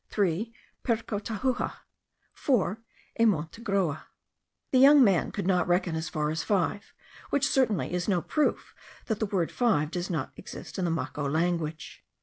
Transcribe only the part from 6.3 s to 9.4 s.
as five, which certainly is no proof that the